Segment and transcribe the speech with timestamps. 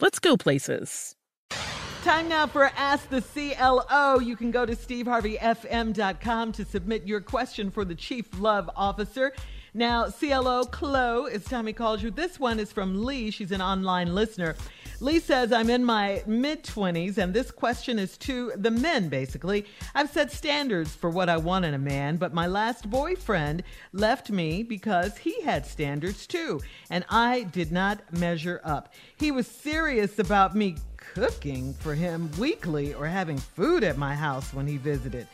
[0.00, 1.14] let's go places.
[2.04, 4.20] Time now for Ask the CLO.
[4.20, 9.32] You can go to steveharveyfm.com to submit your question for the Chief Love Officer.
[9.74, 12.10] Now, CLO Chloe, it's Tommy calls you.
[12.10, 13.30] This one is from Lee.
[13.30, 14.56] She's an online listener.
[15.00, 19.64] Lee says, I'm in my mid 20s, and this question is to the men, basically.
[19.94, 24.28] I've set standards for what I want in a man, but my last boyfriend left
[24.28, 26.60] me because he had standards too,
[26.90, 28.92] and I did not measure up.
[29.16, 34.52] He was serious about me cooking for him weekly or having food at my house
[34.52, 35.28] when he visited.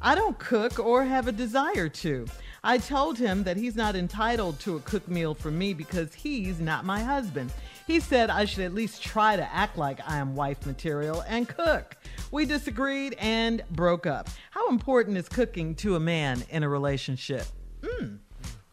[0.00, 2.26] I don't cook or have a desire to.
[2.62, 6.60] I told him that he's not entitled to a cooked meal from me because he's
[6.60, 7.52] not my husband.
[7.86, 11.48] He said I should at least try to act like I am wife material and
[11.48, 11.96] cook.
[12.30, 14.28] We disagreed and broke up.
[14.50, 17.46] How important is cooking to a man in a relationship?
[17.80, 18.18] Mm.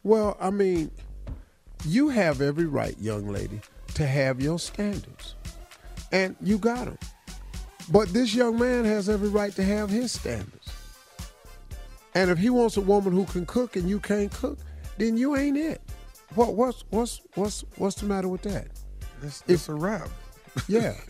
[0.03, 0.91] Well, I mean,
[1.85, 3.61] you have every right, young lady,
[3.95, 5.35] to have your standards.
[6.11, 6.99] And you got them.
[7.89, 10.54] But this young man has every right to have his standards.
[12.15, 14.57] And if he wants a woman who can cook and you can't cook,
[14.97, 15.81] then you ain't it.
[16.33, 18.67] What what's what's what's what's the matter with that?
[19.21, 20.09] It's, it's a wrap.
[20.67, 20.95] Yeah.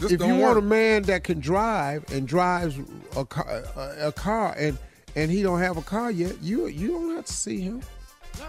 [0.00, 2.76] If don't you want a man that can drive and drives
[3.16, 4.76] a car, a, a car and
[5.14, 7.82] and he don't have a car yet, you you don't have to see him.
[8.40, 8.46] No.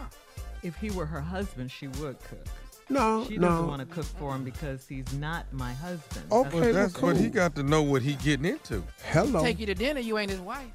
[0.63, 2.47] If he were her husband, she would cook.
[2.89, 6.25] No, She doesn't want to cook for him because he's not my husband.
[6.31, 7.09] Okay, But, that's, cool.
[7.11, 8.83] but he got to know what he getting into.
[9.11, 9.43] Hello.
[9.43, 10.65] Take you to dinner, you ain't his wife.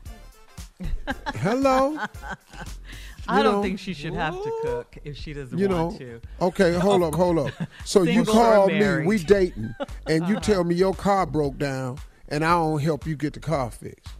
[1.36, 1.98] Hello.
[3.30, 6.00] I You don't know- think she should have to cook if she doesn't you want
[6.00, 6.06] know.
[6.06, 6.20] to.
[6.40, 7.52] Okay, hold up, hold up.
[7.84, 9.74] So you call me, we dating,
[10.06, 11.98] and you tell me your car broke down,
[12.28, 14.14] and I don't help you get the car fixed.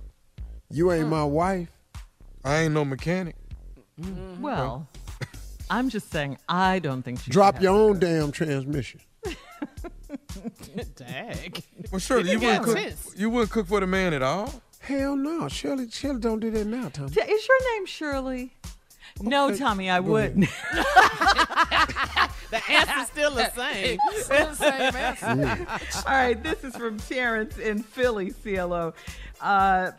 [0.71, 1.69] You ain't my wife.
[2.45, 3.37] I ain't no mechanic.
[4.01, 4.43] Mm-hmm.
[4.43, 4.87] Well,
[5.71, 9.01] I'm just saying I don't think she Drop should your have own damn transmission.
[10.97, 11.63] Dag.
[11.91, 12.77] Well, sure, you It wouldn't cook.
[12.79, 13.15] sense.
[13.17, 14.63] You wouldn't cook for the man at all.
[14.89, 15.91] Hell no, Shirley.
[15.91, 17.11] Shirley don't do that now, Tommy.
[17.11, 18.55] T- Is your name Shirley?
[19.21, 19.59] No, Okay.
[19.59, 20.35] Tommy, I Go ahead.
[20.37, 20.51] wouldn't.
[22.51, 23.99] The answer's still the same.
[24.23, 25.67] Still the same answer.
[26.09, 28.95] All right, this is from Terrence in Philly, CLO.
[29.39, 29.91] Uh,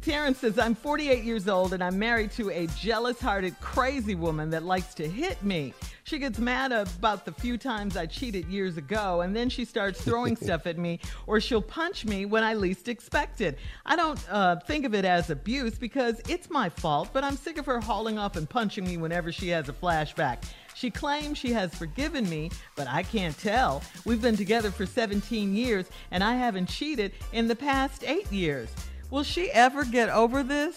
[0.00, 4.50] Terrence says, I'm 48 years old and I'm married to a jealous hearted, crazy woman
[4.50, 5.74] that likes to hit me.
[6.04, 10.00] She gets mad about the few times I cheated years ago, and then she starts
[10.00, 10.98] throwing stuff at me,
[11.28, 13.58] or she'll punch me when I least expect it.
[13.86, 17.56] I don't uh, think of it as abuse because it's my fault, but I'm sick
[17.58, 20.42] of her hauling off and punching me whenever she has a flashback.
[20.74, 23.82] She claims she has forgiven me, but I can't tell.
[24.04, 28.70] We've been together for 17 years, and I haven't cheated in the past eight years.
[29.12, 30.76] Will she ever get over this?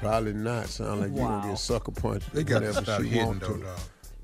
[0.00, 0.66] Probably not.
[0.68, 1.40] Sound like you Wow.
[1.40, 2.32] gonna get sucker punched.
[2.34, 3.62] They got to whenever stop she hitting want though, to.
[3.62, 3.78] dog.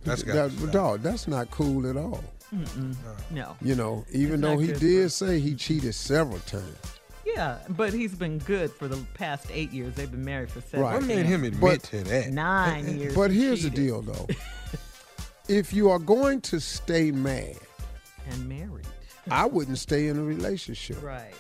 [0.05, 2.23] That's got That- to dog, that's not cool at all.
[2.53, 2.93] Mm-mm.
[3.07, 3.15] Uh-uh.
[3.31, 3.57] No.
[3.63, 6.77] You know, even It's though he good did say he cheated several times.
[7.25, 9.95] Yeah, but he's been good for the past eight years.
[9.95, 10.81] They've been married for seven.
[10.81, 10.95] Right.
[10.95, 12.31] What made him admit But- to that?
[12.33, 13.15] Nine years.
[13.15, 14.27] But he here's the deal, though.
[15.49, 17.57] if you are going to stay mad,
[18.29, 18.87] And married.
[19.31, 21.01] I wouldn't stay in a relationship.
[21.03, 21.33] Right.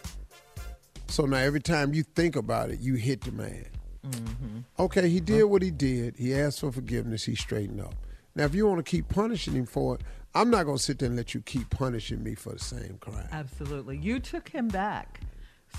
[1.12, 3.66] So now every time you think about it, you hit the man.
[4.06, 4.58] Mm-hmm.
[4.78, 6.16] Okay, he did what he did.
[6.16, 7.24] He asked for forgiveness.
[7.24, 7.94] He straightened up.
[8.34, 10.00] Now, if you want to keep punishing him for it,
[10.34, 12.96] I'm not going to sit there and let you keep punishing me for the same
[12.98, 13.28] crime.
[13.30, 13.98] Absolutely.
[13.98, 15.20] You took him back.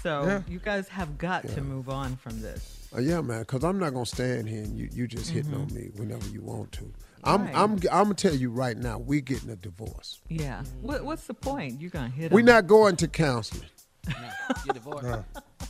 [0.03, 0.41] So Yeah.
[0.47, 1.55] you guys have got Yeah.
[1.55, 2.87] to move on from this.
[2.95, 5.55] Uh, yeah, man, because I'm not going to stand here and you, you just hitting
[5.55, 5.73] on Mhm.
[5.73, 6.93] me whenever you want to.
[7.23, 7.55] I'm, Right.
[7.55, 10.21] I'm, I'm going to tell you right now, we're getting a divorce.
[10.29, 10.61] Yeah.
[10.81, 11.81] What, what's the point?
[11.81, 12.45] You're going to hit We're him.
[12.45, 13.63] not going to counseling.
[14.65, 15.05] Get divorced.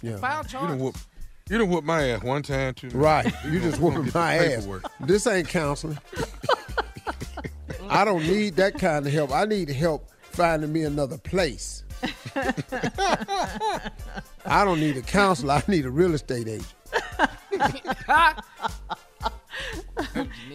[0.01, 0.17] Yeah.
[0.17, 0.81] File You done charges.
[0.81, 0.97] whoop.
[1.49, 2.89] You done whoop my ass one time too.
[2.89, 3.25] Right.
[3.45, 4.67] You gonna just go whooping get the my ass.
[5.01, 5.97] This ain't counseling.
[7.89, 9.31] I don't need that kind of help.
[9.31, 11.83] I need help finding me another place.
[14.45, 15.53] I don't need a counselor.
[15.53, 16.73] I need a real estate agent.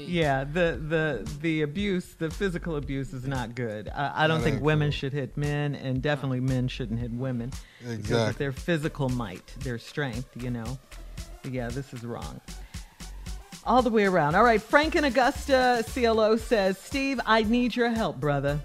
[0.08, 3.88] Yeah, the the the abuse, the physical abuse, is not good.
[3.94, 7.52] I, I don't That think women should hit men, and definitely men shouldn't hit women
[7.80, 10.30] because of their physical might, their strength.
[10.42, 10.78] You know,
[11.48, 12.40] yeah, this is wrong.
[13.64, 14.34] All the way around.
[14.34, 18.58] All right, Frank and Augusta, CLO says, Steve, I need your help, brother.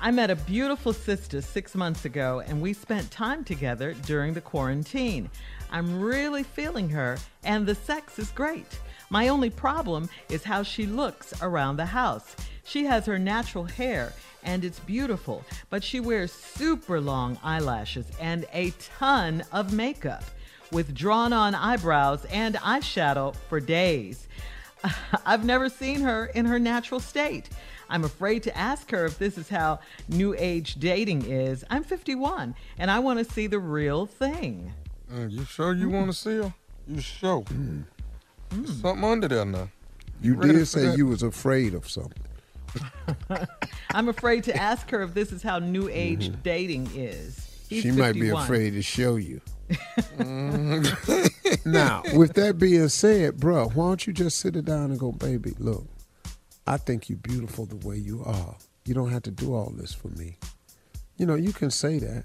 [0.00, 4.40] I met a beautiful sister six months ago, and we spent time together during the
[4.40, 5.30] quarantine.
[5.70, 8.78] I'm really feeling her, and the sex is great.
[9.10, 12.34] My only problem is how she looks around the house.
[12.64, 14.12] She has her natural hair,
[14.42, 20.24] and it's beautiful, but she wears super long eyelashes and a ton of makeup
[20.72, 24.26] with drawn on eyebrows and eyeshadow for days.
[25.26, 27.48] I've never seen her in her natural state.
[27.88, 31.64] I'm afraid to ask her if this is how new age dating is.
[31.70, 34.72] I'm 51 and I want to see the real thing.
[35.12, 36.54] Mm, you sure you want to see her?
[36.88, 37.44] You sure?
[38.50, 39.68] There's something under there now.
[40.20, 40.96] You ready did say that?
[40.96, 42.22] you was afraid of something.
[43.94, 46.40] I'm afraid to ask her if this is how new age mm-hmm.
[46.42, 47.50] dating is.
[47.68, 49.40] He's she might be afraid to show you.
[50.18, 51.70] Mm-hmm.
[51.70, 55.12] now, with that being said, bro, why don't you just sit it down and go,
[55.12, 55.86] baby, look,
[56.66, 58.56] I think you're beautiful the way you are.
[58.84, 60.36] You don't have to do all this for me.
[61.16, 62.24] You know, you can say that,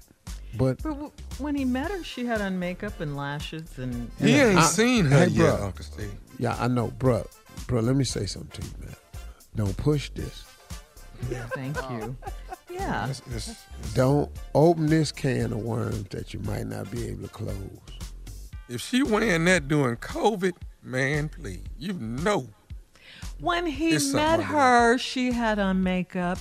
[0.56, 4.10] but But w- when he met her, she had on makeup and lashes and.
[4.18, 5.62] He ain't I- seen her hey, yet, bruh.
[5.64, 6.14] Uncle Steve.
[6.38, 7.26] Yeah, I know, bro.
[7.66, 8.96] Bro, let me say something to you, man.
[9.56, 10.44] Don't push this.
[11.54, 12.16] Thank you.
[12.26, 12.32] Oh.
[12.70, 13.04] Yeah.
[13.10, 13.56] It's- it's-
[13.94, 17.54] Don't open this can of worms that you might not be able to close.
[18.68, 20.52] if she wearing that during COVID,
[20.82, 22.48] man, please, you know.
[23.40, 26.38] When he It's met her, she had on makeup.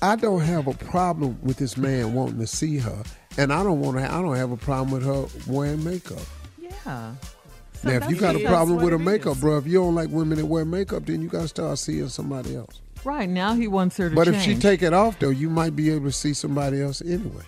[0.00, 3.02] I don't have a problem with this man wanting to see her,
[3.36, 4.04] and I don't want to.
[4.04, 6.20] I don't have a problem with her wearing makeup.
[6.60, 7.14] Yeah.
[7.82, 9.40] now, if you got a problem with her makeup, is.
[9.40, 12.08] bro, if you don't like women that wear makeup, then you got to start seeing
[12.08, 12.80] somebody else.
[13.04, 14.36] Right now, he wants her to But change.
[14.36, 17.44] if she take it off, though, you might be able to see somebody else anyway.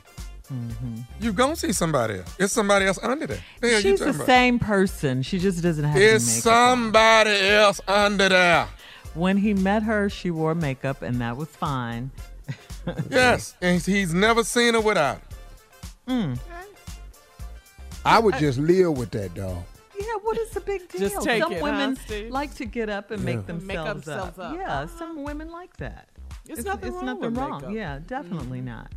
[0.52, 1.02] Mm-hmm.
[1.20, 2.34] You're gonna see somebody else.
[2.38, 3.38] It's somebody else under there.
[3.60, 4.26] The hell you She's the about?
[4.26, 5.22] same person.
[5.22, 6.52] She just doesn't have any It's makeup.
[6.52, 6.76] on.
[6.78, 8.66] somebody else under there.
[9.14, 12.10] When he met her, she wore makeup, and that was fine.
[13.10, 15.16] Yes, and he's never seen her without.
[15.18, 16.10] it.
[16.10, 16.38] Mm.
[18.04, 19.62] I would just live with that dog.
[19.98, 21.00] Yeah, what is the big deal?
[21.08, 22.30] Just take some it, huh, women Steve?
[22.30, 23.36] like to get up and Yeah.
[23.36, 24.52] make themselves, Make themselves up.
[24.52, 24.56] up.
[24.56, 26.08] Yeah, some women like that.
[26.48, 27.70] It's nothing it's wrong nothing with wrong.
[27.72, 28.90] Yeah, definitely not.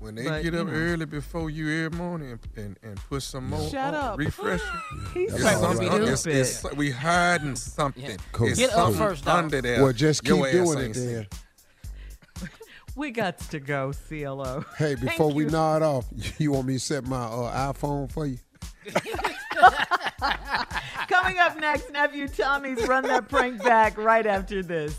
[0.00, 0.72] When they But, get you up know.
[0.72, 4.18] early before you every morning and, and, and put some more Shut on, up.
[4.18, 4.62] refresh.
[5.14, 6.02] He's It's so all right.
[6.08, 8.02] It's, it's, we hiding something.
[8.02, 8.16] Yeah.
[8.32, 8.48] Cool.
[8.48, 9.44] It's Get up something first, dog.
[9.44, 9.82] under there.
[9.84, 11.06] Well, just keep doing it seen.
[11.06, 11.26] then.
[12.96, 14.64] We got to go, CLO.
[14.76, 15.50] Hey, Thank before we you.
[15.50, 16.06] nod off,
[16.38, 18.38] you want me to set my uh, iPhone for you?
[21.08, 24.98] Coming up next, nephew Tommy's run that prank back right after this.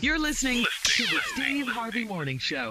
[0.00, 2.70] You're listening to the Steve Harvey Morning Show.